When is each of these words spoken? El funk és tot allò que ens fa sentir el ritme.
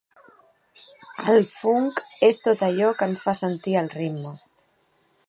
El 1.33 1.45
funk 1.51 2.01
és 2.29 2.41
tot 2.49 2.65
allò 2.71 2.89
que 3.03 3.09
ens 3.11 3.21
fa 3.27 3.39
sentir 3.45 3.77
el 3.83 3.93
ritme. 4.01 4.37